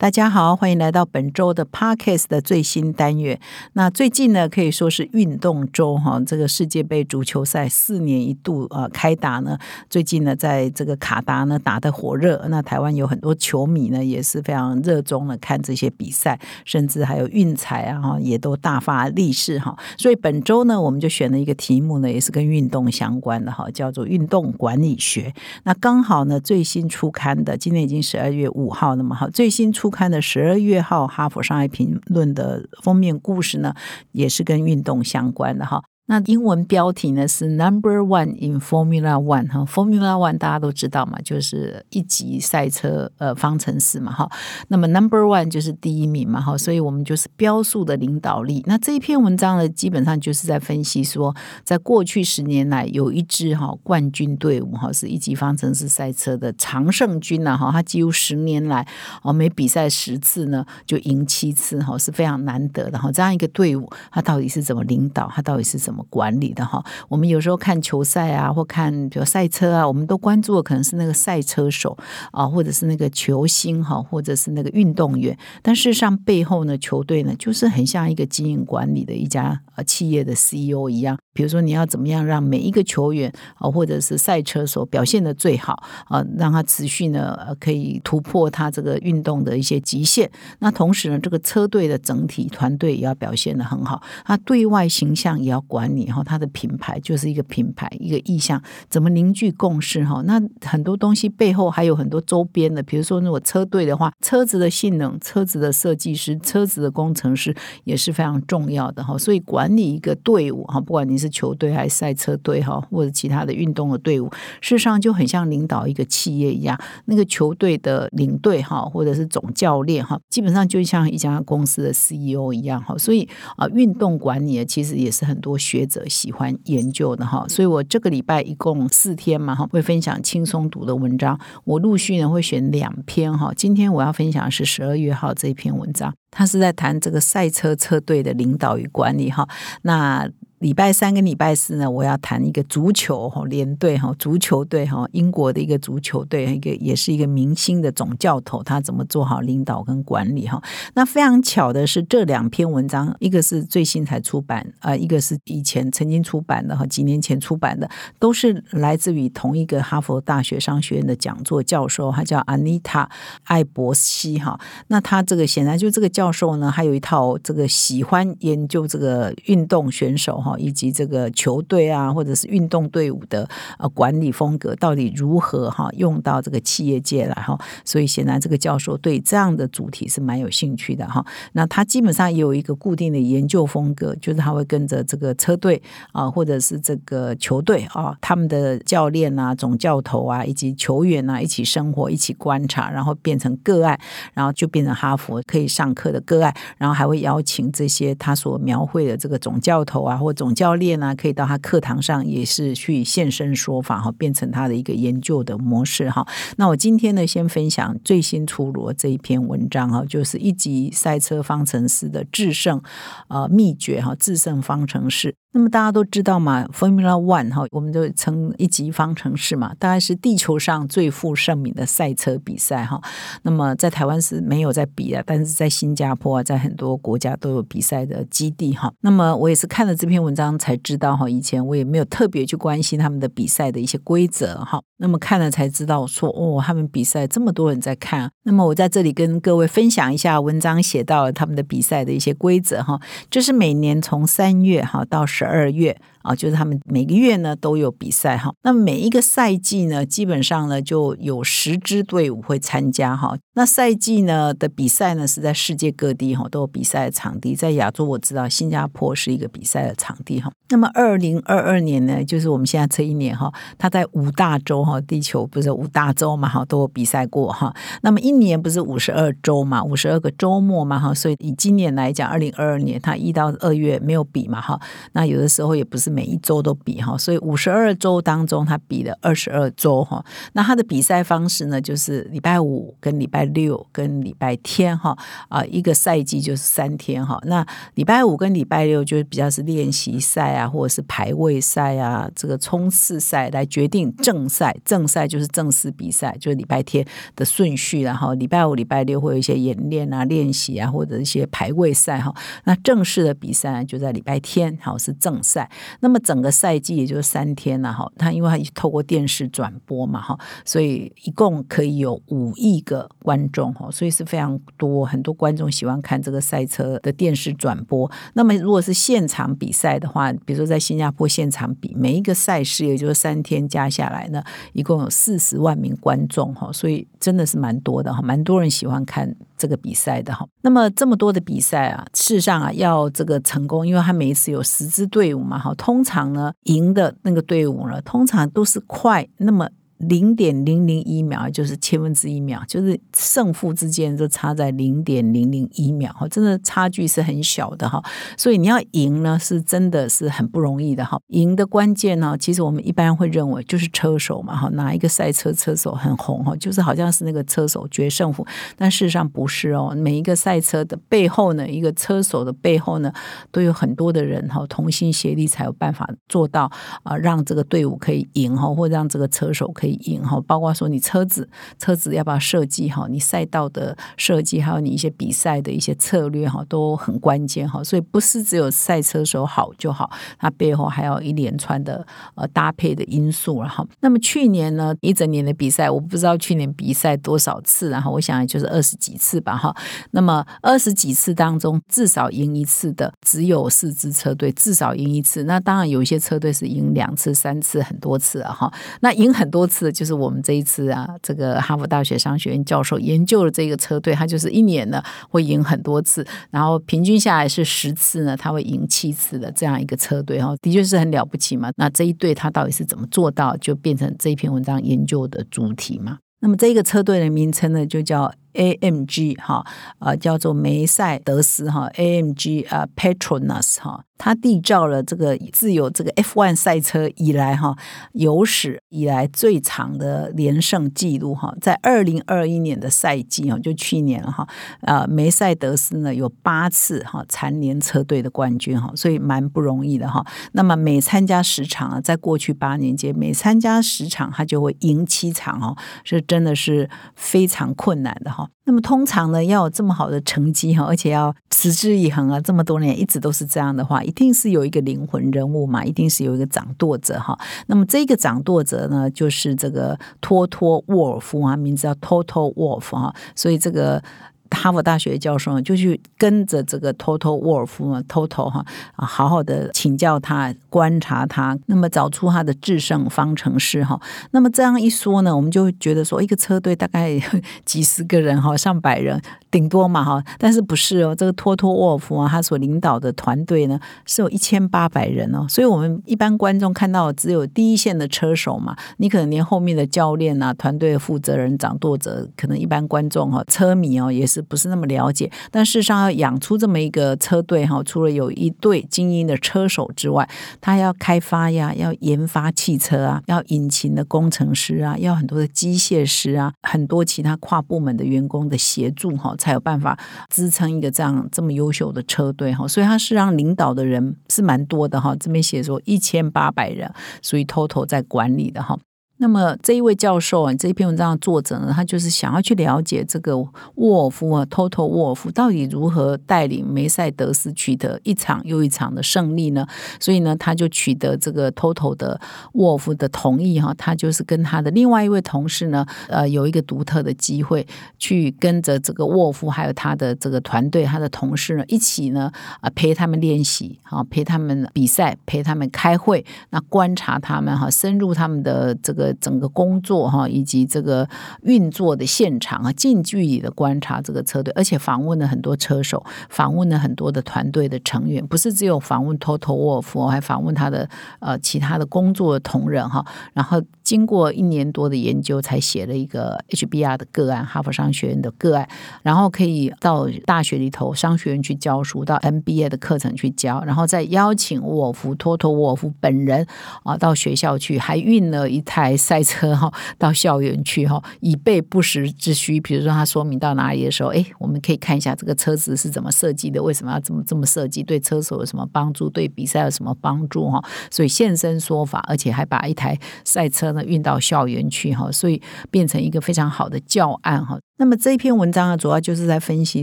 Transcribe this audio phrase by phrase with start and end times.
[0.00, 3.36] 大家好，欢迎来到本周的 Parkes 的最新单元。
[3.72, 9.58] 那最近呢，可以说是运动周哈，这个世界杯足球赛四年一度啊开打呢。
[9.90, 19.76] 最近呢，在这个卡达呢打得火热，那台湾有很多球迷呢也是非常热衷的看这些比赛，甚至还有运彩啊哈也都大发利市哈。
[19.96, 25.34] 所以本周呢，我们就选了一个题目呢，也是跟运动相关的哈，叫做运动管理学。
[25.64, 29.87] 那刚好呢，最新出刊的，今天已经十二月五号了嘛哈，最新出。
[29.90, 33.74] 看的十二月号《哈佛商业评论》的封面故事呢，
[34.12, 35.82] 也是跟运动相关的哈。
[36.10, 44.26] 那英文标题呢是 Number One in Formula One 哈，Formula One 大家都知道嘛，就是一级赛车呃方程式嘛哈。
[44.68, 48.64] 那么 Number One 就是第一名嘛哈，所以我们就是标速的领导力。
[48.66, 58.88] 那这一篇文章呢，基本上就是在分析说，在过去十年来，有一支哈冠军队伍哈，是一级方程式赛车的常胜军呐哈，他几乎十年来
[59.22, 63.12] 哦每比赛十次呢就赢七次哈，是非常难得的哈。
[63.12, 65.30] 这样一个队伍，他到底是怎么领导？
[65.34, 65.97] 他到底是怎么？
[66.04, 71.96] 管理的哈，我们有时候看球赛啊，或看比如赛车啊，我们都关注的可能是那个赛车手
[72.32, 75.36] 啊，或者是那个球星哈，或者是那个运动员。
[75.62, 81.18] 但事实上背后呢，球队呢，就是很像一个经营管理的一家呃企业的 CEO 一样。
[81.38, 90.30] 比如说，你要怎么样让每一个球员啊，或者是赛车手表现的最好啊，让他持续呢可以突破他这个运动的一些极限。
[90.60, 95.88] 那同时呢，这个车队的整体团队也要表现的很好，他对外形象也要管。
[95.88, 100.22] 理哈，它的品牌就是一个品牌，一个意向，怎么凝聚共识哈？
[100.26, 107.54] 那很多东西背后还有很多周边的，比如说如果车队的话，车子的性能、车子的设计师、车子的工程师
[107.84, 109.16] 也是非常重要的哈。
[109.18, 114.30] 所以管理一个队伍哈，不管你是球队还是赛车队哈，或者其他的运动的队伍，
[114.60, 122.96] 事实上就很像领导一个企业一样，那个球队的领队哈，或者是总教练哈，基本上就像一家公司的 CEO 一样哈。
[122.96, 125.88] 所以啊，运动管理其实也是很多学。
[125.88, 131.40] 者喜欢研究的哈，所以我这个礼拜一共四天嘛哈，会分享轻松读的文章。
[131.64, 139.48] 我陆续呢会选两篇哈，今天我要分享的是十二月号这一篇文章，它是在谈这个赛车车队的领导与管理哈。
[139.82, 150.60] 那礼拜三跟礼拜四呢，我要谈一个足球哈联队哈足球队哈英国的一个足球队一个也是一个明星的总教头，他怎么做好领导跟管理哈？
[150.94, 157.88] 那非常巧的是，这两篇文章一个是最新才出版啊，一个是以前曾经出版的哈，几年前出版的，
[158.18, 163.06] 都是来自于同一个哈佛大学商学院的讲座教授，他叫 Anita
[163.44, 164.58] 艾伯西哈。
[164.88, 170.42] 那他这个显然就这个教授呢，还有一套这个喜欢研究这个运动选手。
[170.56, 173.48] 以及这个球队啊，或者是运动队伍的
[173.78, 177.58] 呃管理风格，到底如何哈用到这个企业界来哈？
[177.84, 181.24] 所以显然这个教授对这样的主题是蛮有兴趣的哈。
[181.52, 185.82] 那他基本上也有一个固定的研究风格，就是他会跟着这个车队
[186.12, 193.98] 啊，或者是这个球队啊，他们的教练啊、总教头啊，以及球员啊一起生活、一起观察，然后变成个案，
[194.34, 206.24] 然后就变成哈佛可以上课的个案，然后还会邀请这些他所描绘的这个总教头啊，或总教练呢，可以到他课堂上也是去现身说法哈，变成他的一个研究的模式哈。
[206.56, 212.80] 那我今天呢，先分享最新出炉这一篇文章哈，就是一级赛车方程式的制胜
[213.26, 215.34] 呃秘诀哈，制胜方程式。
[215.52, 223.00] 那么大家都知道嘛，Formula One 哈，我们就称一级方程式嘛，大概是地球上最负盛名的赛车比赛哈。
[223.42, 228.92] 那么在台湾是没有在比的，但是在新加坡啊，在很多国家都有比赛的基地哈。
[229.00, 234.82] 那么我也是看了这篇文章才知道哈，以前我也没有特别去关心他们的比赛的一些规则哈。
[234.98, 238.30] 那么看了才知道说哦，他们比赛这么多人在看。
[238.42, 243.00] 那么我在这里跟各位分享一下文章写到他们的比赛的一些规则哈，
[243.30, 245.26] 就是每年从三月哈到。
[245.38, 245.96] 十二月。
[246.22, 253.34] 啊，就是他们每个月呢都有比赛哈，那每一个赛季呢，基本上呢就有十支队伍会参加哈。
[253.54, 260.52] 那赛季呢的比赛呢是在世界各地哈都有比赛的场地，在亚洲我知道新加坡是一个比赛的场地哈。
[260.68, 267.74] 那么二零二二年呢，就是我们现在这一年哈，它在五大洲哈，地球不是五大洲嘛哈，都有比赛过哈。
[268.02, 274.78] 那么一年不是五十二周嘛，五十二个周末嘛哈，所以以今年来讲，二零二二年它一到二月没有比嘛哈，
[275.12, 276.08] 那有的时候也不是。
[276.08, 280.24] 每一周都比哈，所以五十二周当中他比了二十二周哈。
[280.54, 285.16] 那他的比赛方式呢，就是礼拜五跟礼拜六跟礼拜天哈
[285.48, 287.38] 啊，一个赛季就是三天哈。
[287.44, 287.64] 那
[287.94, 294.74] 礼拜五跟礼拜六就是比较是练习赛啊，或者是排位赛啊，这个冲刺赛来决定正赛。
[294.84, 302.34] 正赛就是正式比赛，就是礼拜天的顺序，然后礼拜五、礼拜六会有一些演练啊、练习啊，或者一些排位赛哈。
[302.64, 305.70] 那正式的比赛就在礼拜天，好是正赛。
[306.00, 308.10] 那么整个赛季也就是三天了哈。
[308.16, 318.10] 他因为他透过电视转播嘛哈，所以一共可以有五亿个观众哈，所以是非常多，很多观众喜欢看这个赛车的电视转播。
[318.34, 324.42] 那么如果是现场比赛的话，比如说在新加坡现场比，每一个赛事也就是三天加下来呢，
[324.72, 330.46] 一共有四十万名观众哈，所以真的是蛮多的哈，蛮多人喜欢看这个比赛的哈。
[330.62, 339.68] 那么这么多的比赛啊，事实上啊，要这个成功，因为他每一次有十支队伍嘛哈，通常呢赢的那个队伍呢，通常都是快那么。
[339.98, 348.02] 零点零零一秒就是千分之一秒，就是胜负之间就差在零点零零一秒哈，真的差距是很小的哈。
[348.36, 351.18] 所以你要赢呢，是真的是很不容易的哈。
[351.28, 358.46] 赢的关键呢，其实我们一般会认为就是车手嘛哈，哪一个赛车车手很红哈，就是好像是那个车手决胜负，
[358.76, 359.92] 但事实上不是哦。
[359.96, 363.12] 每一个赛车的背后呢，一个车手的背后呢，
[363.50, 366.70] 都有很多的人哈，同心协力才有办法做到
[367.02, 369.87] 啊，让这个队伍可以赢哈，或让这个车手可以。
[369.90, 371.48] 赢哈，包括说你车子
[371.78, 377.82] 车子要不要设计哈，你赛道的设计，还有你一些比赛的一些策略哈，都很关键哈。
[377.82, 383.86] 所以不是只有赛车手好就好，它背后还有一连串的呃搭配的因素了哈。
[384.00, 389.74] 那么去年呢，一整年的比赛，我不知道去年比赛多少次，然后我想就是二十几次吧哈。
[390.10, 395.44] 那么二十几次当中，至少赢一次的只有四支车队，至少赢一次。
[395.44, 398.72] 那当然有一些车队是赢两次、三次、很多次啊哈。
[399.00, 399.77] 那赢很多次。
[399.78, 411.70] 次，就是我们这一次啊，这个哈佛大学商学院教授研究的这个车队，他就是一年呢会赢很多次，然后平均下来是十次呢，他会赢七次的这样一个车队哈，的确是很了不起嘛。
[411.76, 416.18] 那这一队他到底是怎么做到，就变成这一篇文章研究的主题嘛？
[416.40, 418.32] 那么这个车队的名称呢，就叫。
[418.58, 419.64] AMG 哈，
[420.00, 427.76] 呃，叫做梅赛德斯哈，AMG 啊，Petronas 哈，它缔造了这个自有这个 F1 赛车以来哈
[428.12, 434.46] 有史以来最长的连胜记录哈，在二零二一年的赛季哈，就去年哈，
[434.80, 440.26] 呃，梅赛德斯呢有八次哈蝉联车队的冠军哈，所以蛮不容易的哈。
[440.52, 448.47] 那么每参加十场啊，在过去八年间，每参加十场，他就会赢七场哦，是真的是非常困难的哈。
[448.64, 457.38] 那么通常呢，要有这么好的成绩哈，而且要持之以恒啊，这么多年一直都是这样的话，一定是有一个灵魂人物嘛，一定是有一个掌舵者哈。
[457.66, 464.02] 那么这个掌舵者呢，就是这个托托沃尔夫啊，名字叫托托沃尔夫哈，所以这个。
[464.50, 468.64] 哈佛大学教授就去跟着这个 Toto 沃尔夫嘛，Toto 哈
[468.96, 474.00] 啊，好好的请教他，观察他，那么找出他的制胜方程式哈。
[474.32, 477.20] 那么这样一说呢，我们就觉得说，一个车队大概
[477.64, 481.14] 几十个人哈，上百人顶多嘛哈，但是不是哦？
[481.14, 485.46] 这个托托沃夫啊，他所领导的团队呢，是有一千八百人哦。
[485.48, 494.38] 所以我们一般观众看到只有第一线的车手嘛，你可能连后面的教练啊、团队的负责人、掌舵者，可能一般观众哈、车迷哦，也是。
[494.48, 500.26] 不是那么了解，但事实上要养出这么一个车队哈，除了有一队精英的车手之外，
[500.58, 512.68] 他要开发呀，要研发汽车啊，要引擎的工程师啊，要很多的机械师啊，很多其他跨部门的员工的协助哈，才有办法支撑一个这样这么优秀的车队哈。
[512.68, 516.92] 所以他是让领导的人是蛮多的哈，这边写说一千八百人，
[517.22, 518.78] 所以 total 在管理的哈。
[519.20, 523.36] 那么这一位教授啊，这一篇文章的作者呢，他就是想要去了解这个
[523.74, 529.66] 沃尔夫啊，Toto 沃尔夫到底如何带领梅赛德斯取得一场又一场的胜利呢？
[529.98, 532.20] 所以呢，他就取得这个 Toto 的
[532.52, 537.66] 沃尔夫的同意哈，他就是跟他的另外一位同事呢，呃，有一个独特的机会，
[537.98, 549.07] 去跟着这个沃尔夫还有他的这个团队，他的同事呢，一起呢啊陪他们练习，啊，陪他们比赛，陪他们开会，那观察他们哈，深入他们的这个。
[549.14, 551.08] 整个工作哈，以及这个
[551.42, 560.88] 运作的现场啊，近距离的观察这个车队，而且访问了很多车手，访问了很多的团队的成员，不是只有访问托托沃尔夫还访问他的
[561.20, 563.62] 呃其他的工作同仁哈，然后。
[563.88, 568.68] 经过一年多的研究，才写了一个 HBR 的个案，哈佛商学院的个案，
[569.02, 576.46] 然后可以到大学里头商学院去教书，到 MBA 的课程去教，然后再邀请沃夫托托沃夫本人
[576.82, 582.60] 啊到学校去，还运了一台赛车哈 到校园去哈，以备不时之需。
[582.60, 590.62] 比如说他说明到哪里的时候，哎，我们可以看一下这个车子是怎么设计的，为什么要这么这么设计，对车手有什么帮助，对比赛有什么帮助哈？
[590.90, 597.58] 所以现身说法，而且还把一台赛车运到校园去哈，所以变成一个非常好的教案哈。
[597.78, 599.82] 那么这一篇文章呢，主要就是在分析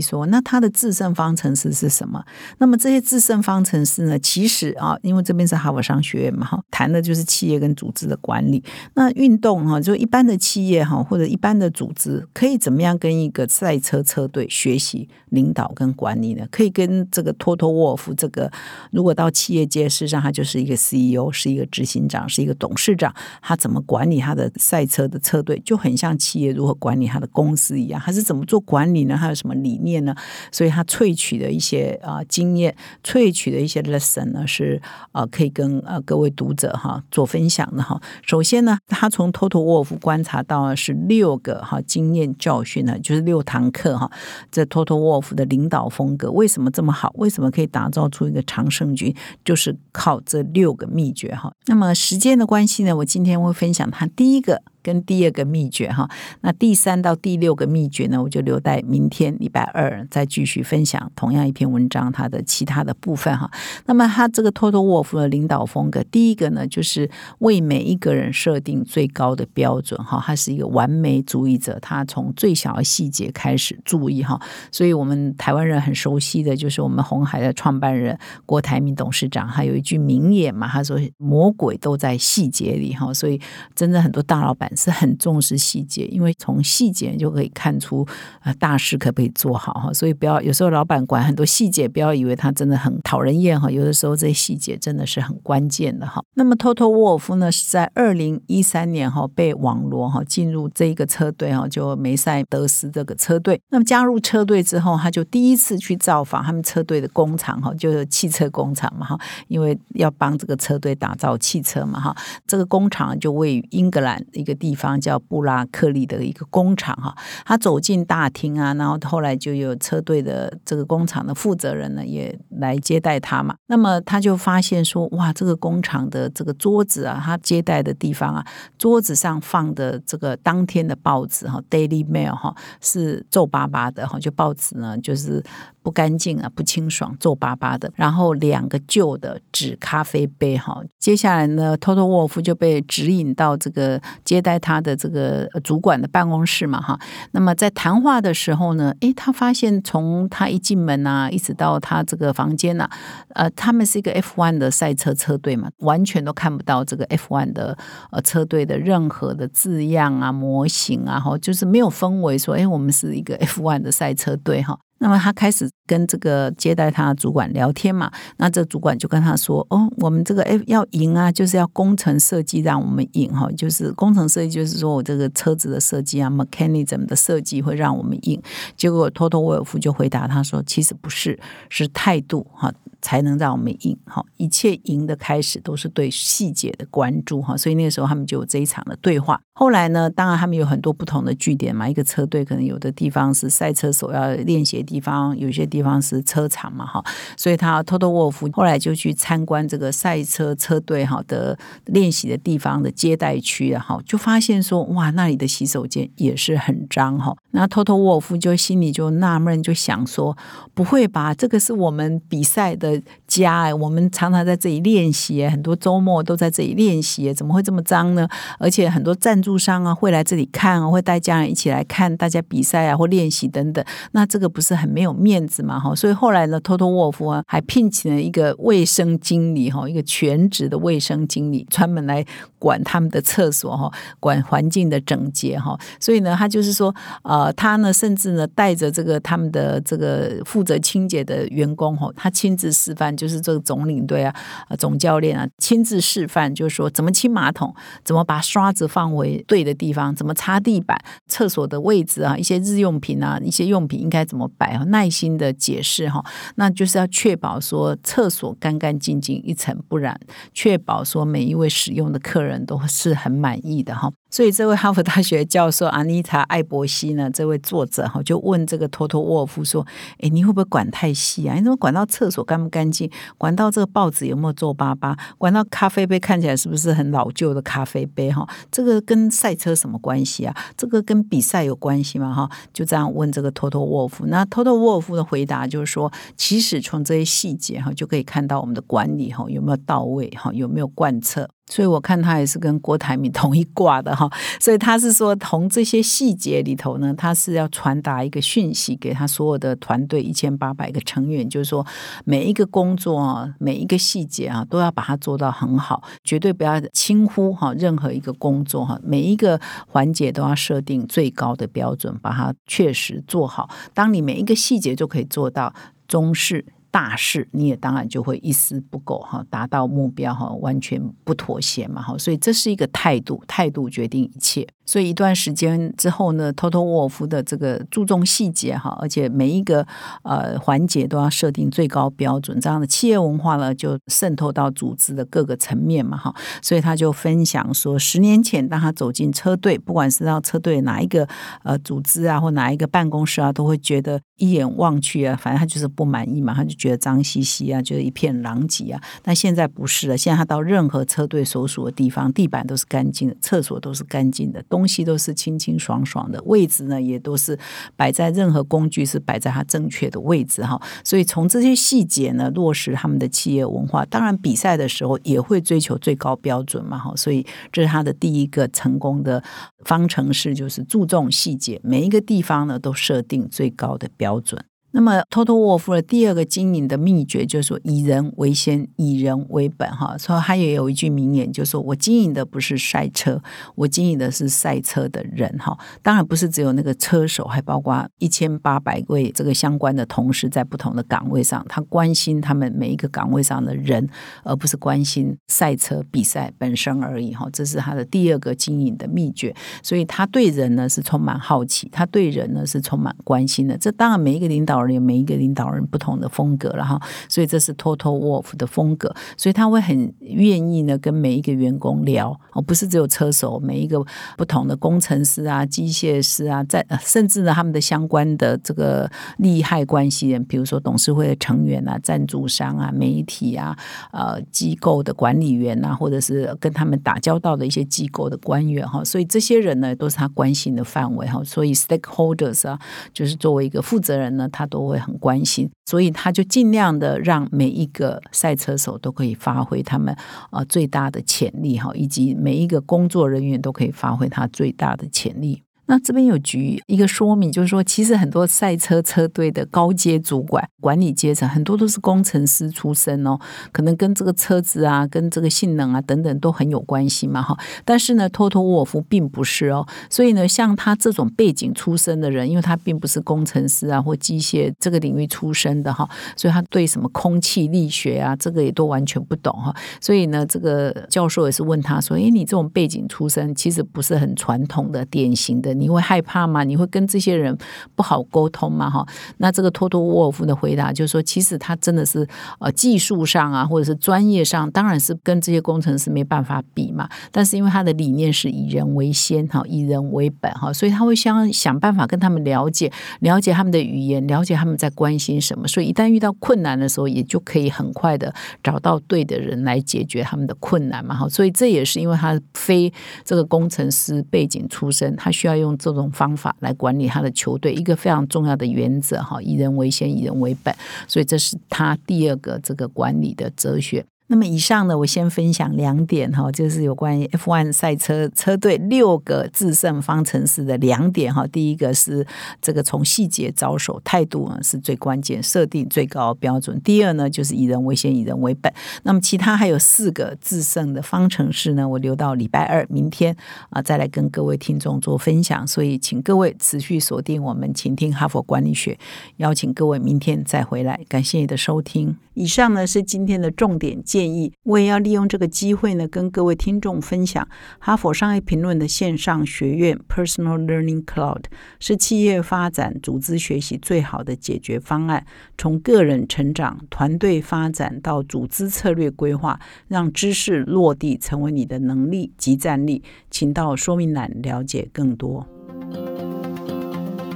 [0.00, 2.22] 说，那它的制胜方程式是什么？
[2.58, 8.62] 那么这些制胜方程式呢，其实啊，因为这边是哈佛商学院嘛，哈，谈的就是企业跟组织的管理。
[8.94, 16.46] 那运动哈，就一般的企业哈，或者一般的组织，可以怎么样跟一个赛车车队学习领导跟管理呢？
[16.50, 18.52] 可以跟这个托托沃夫这个，
[18.92, 27.85] 如果到企业界，事实上他就是一个 CEO，是一个执行长，是一个董事长，他怎么管理他的赛车的车队，就很像企业如何管理他的公司。
[27.94, 29.16] 还是怎么做管理呢？
[29.16, 30.14] 还有什么理念呢？
[30.50, 32.74] 所以他萃取的一些啊经验，
[33.04, 34.80] 萃取的一些 lesson 呢，是
[35.12, 38.00] 啊可以跟呃各位读者哈做分享的哈。
[38.22, 44.10] 首先呢，他从托托沃夫观察到是六个哈经验教训呢，就是六堂课哈。
[44.50, 47.12] 这托托沃夫的领导风格为什么这么好？
[47.16, 49.14] 为什么可以打造出一个常胜军？
[49.44, 51.52] 就是靠这六个秘诀哈。
[51.66, 54.62] 那么时间的关系呢，我今天会分享他第一个。
[54.86, 56.08] 跟第二个秘诀哈，
[56.42, 63.50] 那第三到第六个秘诀呢，我就留待明天礼拜二再继续分享同样一篇文章它的其他的部分哈。
[63.86, 74.40] 那么他这个托托沃夫的领导风格，第一个呢就是为每一个人设定最高的标准哈，他是一个完美主义者，他从最小的细节开始注意哈。
[74.70, 83.12] 所以我们台湾人很熟悉的就是我们红海的创办人郭台铭董事长，他有一句名言嘛，他说魔鬼都在细节里哈。
[83.12, 83.40] 所以
[83.74, 84.70] 真的很多大老板。
[84.76, 88.06] 是很重视细节，因为从细节就可以看出
[88.40, 89.92] 啊大事可不可以做好哈。
[89.92, 93.70] 所以不要有时候老板管很多细节，不要以为他真的很讨人厌哈。
[93.70, 96.22] 有的时候这些细节真的是很关键的哈。
[96.34, 103.58] 那么托托沃尔夫呢是在二零一三年哈被网罗哈进入这一个车队哈，就梅赛德斯这个车队。
[103.70, 109.18] 那么加入车队之后，他就第一次去造访他们车队的工厂哈，就是汽车工厂嘛哈，
[109.48, 112.14] 因为要帮这个车队打造汽车嘛哈。
[112.46, 114.65] 这个工厂就位于英格兰一个地。
[114.66, 123.54] 地方叫布拉克利的一个工厂哈，他走进大厅啊，然后后来就有车队的这个工厂的负责人呢也来接待他嘛。
[123.68, 128.44] 那么他就发现说，哇，这个工厂的这个桌子啊，他接待的地方啊，
[128.76, 135.40] 桌子上放的这个当天的报纸哈，《Daily Mail》哈，是皱巴巴的哈，就报纸呢就是。
[135.86, 137.88] 不干净啊，不清爽，皱巴巴的。
[137.94, 140.82] 然后两个旧的纸咖啡杯哈。
[140.98, 146.98] 接下来呢，托托沃夫就被指引到这个接待他的这个主管的办公室嘛哈。
[147.32, 152.88] 那么在谈话的时候呢，诶，他发现从他一进门啊，一直到他这个房间呐，
[153.34, 157.76] 呃，他们是一个 F1 的赛车车队嘛，完全都看不到这个 F1 的
[158.10, 164.78] 呃车队的任何的字样啊、模型啊，哈，就是没有氛围说，诶，我们是一个 F1 的赛车队哈。
[164.98, 178.40] 那么他开始跟这个接待他的主管聊天嘛，那这主管就跟他说：“哦，我们这个哎要赢啊，就是要工程设计让我们赢哈，就是工程设计就是说我这个车子的设计啊，mechanism 的设计会让我们赢。”
[178.76, 181.38] 结果托托沃尔夫就回答他说：“其实不是，
[181.68, 182.72] 是态度哈。”
[183.02, 189.40] 才能让我们赢哈，一切赢的开始都是对细节的关注哈，所以那个时候他们就有这一场的对话。
[189.52, 197.04] 后来呢，当然他们有很多不同的据点嘛，一个车队可能有的地方是赛车手要练习地方，有些地方是车场嘛哈，
[197.36, 207.36] 所以他偷偷沃夫后来就去参观这个赛车车队哈的练习的地方的接待区哈，就发现说哇，那里的洗手间也是很脏哈。
[207.50, 210.36] 那偷偷沃夫就心里就纳闷，就想说
[210.72, 213.02] 不会吧，这个是我们比赛的。
[213.40, 218.28] 家哎，我们常常在这里练习，很多周末都在这里练习，怎么会这么脏呢？
[218.58, 225.78] 而且很多赞助商啊会来这里看啊，会带家人一起来看大家比赛啊或练习等等，那这个不是很没有面子嘛？
[225.80, 232.24] 哈，所以后来呢，托托沃夫啊还聘请了一个卫生经理哈，一个全职的卫生经理，专门来
[232.58, 235.78] 管他们的厕所哈，管环境的整洁哈。
[235.98, 242.72] 所以呢，他就是说，呃，他呢甚至呢带着这个他们的这个负责清洁的员工哈，他亲自。
[242.76, 244.32] 示范就就是这个总领队啊、
[244.78, 260.18] 总教练啊，亲自示范，就是说怎么清马桶，怎么把刷子放回对的地方，怎么擦地板、厕所的位置啊，一些日用品啊，一些用品应该怎么摆啊，耐心的解释哈，那就是要确保说厕所干干净净、一尘不染，
[260.54, 264.12] 确保说每一位使用的客人都是很满意的哈。
[264.36, 269.86] 所以，这位哈佛大学教授安妮塔·艾伯西呢，这位作者哈，就问这个托托沃夫说
[270.20, 271.54] ：“哎，你会不会管太细啊？
[271.54, 273.10] 你怎么管到厕所干不干净？
[273.38, 275.16] 管到这个报纸有没有皱巴巴？
[275.38, 278.30] 管到咖啡杯看起来是不是很老旧的咖啡杯？
[278.30, 280.54] 哈，这个跟赛车什么关系啊？
[280.76, 282.34] 这个跟比赛有关系吗？
[282.34, 284.26] 哈，就这样问这个托托沃夫。
[284.26, 294.30] 那托托沃夫的回答就是说，其实从这些细节哈，就可以看到我们的管理哈有没有到位哈，有没有贯彻。”所以我看他也是跟郭台铭同一挂的哈，
[294.60, 301.84] 所以他是说从这些细节里头呢，他是要传达一个讯息给他所有的团队一千八百个成员，就是说
[302.24, 313.68] 每一个工作啊，每一个细节啊，都要把它做到很好，绝对不要轻忽哈任何一个工作哈，每一个环节都要设定最高的标准，把它确实做好。
[313.92, 315.74] 当你每一个细节就可以做到
[316.06, 316.64] 中式。
[316.96, 324.66] 大事你也当然就会一丝不苟哈，达到目标哈，完全不妥协嘛哈，所以这是一个态度，态度决定一切。
[324.86, 329.86] 所以一段时间之后呢，托托沃夫的这个注重细节哈，而且每一个
[330.22, 336.34] 呃环节都要设定最高标准，这样的企业文化呢就渗透到组织的各个层面嘛哈。
[336.62, 341.28] 所以他就分享说，十年前当他走进车队，不管是到车队哪一个
[341.64, 349.02] 呃组织啊，或哪一个办公室啊，都会觉得一眼望去啊，反正他就是不满意嘛，他就觉得脏兮兮啊，就是一片狼藉啊。
[349.22, 354.62] 但现在不是了，现在他到任何车队所属的地方，地板都是干净的，厕所都是干净的。
[354.76, 357.58] 东西都是清清爽爽的，位置呢也都是
[357.96, 360.78] 摆在任何工具是摆在它正确的位置哈。
[361.02, 367.10] 所以从这些细节呢落实他们的企业文化，当然比赛的时候也会追求最高标准嘛哈。
[367.16, 369.42] 所以这是他的第一个成功的
[369.86, 374.62] 方程式，就是注重细节，每一个地方呢都设定最高的标准。
[374.98, 380.16] 那么，托托沃夫的第二个经营的秘诀就是说，以人为先，以人为本，哈。
[380.16, 383.38] 所以他也有一句名言，就是说我经营的不是赛车，
[383.74, 385.78] 我经营的是赛车的人，哈。
[386.02, 394.08] 当然不是只有那个车手，还包括一千八百位这个相关的同事在不同的岗位上，他关心他们每一个岗位上的人，
[394.44, 397.46] 而不是关心赛车比赛本身而已，哈。
[397.52, 399.54] 这是他的第二个经营的秘诀。
[399.82, 403.76] 所以他对人呢是充满好奇，他对人呢是充满关心的。
[403.76, 404.85] 这当然每一个领导。
[404.94, 414.04] 有每一个领导人不同的风格了哈，所以这是 Total Wolf 的风格，所以他会很愿意呢跟每一个员工聊哦，不是只有车手，每一个
[414.36, 423.76] 不同的工程师啊、机械师啊，在甚至呢他们的相关的这个利害关系人，比如说董事会的成员啊、赞助商啊、媒体啊、
[424.12, 432.78] 呃机构的管理员啊，或者是跟他们打交道的一些机构的官员哈，所以这些人呢都是他关心的范围哈，所以 Stakeholders 啊，
[433.12, 434.75] 就是作为一个负责人呢，他都。
[434.76, 440.14] 都会很关心，所以他就尽量的让每一个赛车手都可以发挥他们
[440.50, 445.62] 啊最大的潜力哈，以及每一个工作人员都可以发挥他最大的潜力。
[445.86, 453.38] 那这边有举一个说明，就是说，其实很多赛车车队的高阶主管、管理阶层，很多都是工程师出身哦，
[453.70, 457.56] 可能跟这个车子啊、跟这个性能啊等等都很有关系嘛，哈。
[457.84, 469.72] 但是呢，托托沃夫并不是哦，所以呢，像他这种背景出身的人，因为他并不是工程师啊或机械这个领域出身的哈，所以他对什么空气力学啊，这个也都完全不懂哈。
[470.00, 476.64] 所以呢，这个教授也是问他说：“哎，你这种背景出身，其实不是很传统的、典型的。”你会害怕吗？
[476.64, 477.56] 你会跟这些人
[477.94, 478.90] 不好沟通吗？
[478.90, 479.06] 哈，
[479.38, 482.26] 那这个托托沃夫的回答就是说，其实他真的是
[482.58, 487.08] 呃技术上啊，或者是专业上，当然是跟这些工程师没办法比嘛。
[487.30, 495.68] 但是因为他的理念是以人为先，哈，以人为本，哈，所以他会想想办法跟他们了解，了解他们的语言，了解他们在关心什么。
[495.68, 501.14] 所以一旦遇到困难的时候，也就可以很快的找到对的人来解决他们的困难嘛。
[501.14, 502.92] 哈，所以这也是因为他非
[503.24, 505.65] 这个工程师背景出身，他需要用。
[505.66, 510.74] 用这种方法来管理他的球队，一个非常重要的原则哈，以人为先，以人为本，
[511.06, 514.04] 所以这是他第二个这个管理的哲学。
[514.28, 521.46] 那么以上呢，我先分享两点哈，就是有关于 F1 赛车车队六个制胜方程式的两点哈。
[521.46, 522.26] 第一个是
[522.60, 526.80] 这个从细节着手，态度呢是最关键，设定最高标准。
[526.82, 528.72] 第二呢，就是以人为先，以人为本。
[529.04, 533.36] 那么其他还有四个制胜的方程式呢，我留到礼拜二明天
[533.70, 535.64] 啊再来跟各位听众做分享。
[535.64, 538.98] 所以请各位持续锁定我们，请听哈佛管理学，
[539.36, 541.00] 邀请各位明天再回来。
[541.08, 542.25] 感谢你的收听。
[542.36, 551.44] 以上呢是今天的重点建议，我也要利用这个机会呢，跟各位听众分享哈佛商业评论的线上学院 Personal Learning Cloud
[551.80, 555.24] 是企业发展、组织学习最好的解决方案。
[555.56, 563.02] 从个人成长、团队发展到组织策略规划，让知识落地成为你的能力及战力。
[563.30, 565.46] 请到说明栏了解更多。